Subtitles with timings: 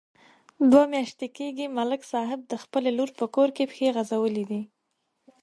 [0.71, 4.61] دوه میاشتې کېږي، ملک صاحب د خپلې لور په کور کې پښې غځولې دي.